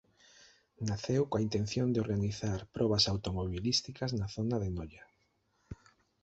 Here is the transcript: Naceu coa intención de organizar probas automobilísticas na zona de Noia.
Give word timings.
Naceu 0.89 1.21
coa 1.29 1.45
intención 1.47 1.87
de 1.91 2.01
organizar 2.05 2.59
probas 2.75 3.03
automobilísticas 3.13 4.11
na 4.19 4.27
zona 4.35 4.55
de 4.63 4.69
Noia. 4.77 5.03